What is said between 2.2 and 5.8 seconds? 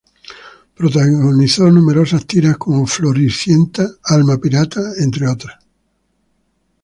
tiras como "Floricienta", "Alma pirata", entre otras.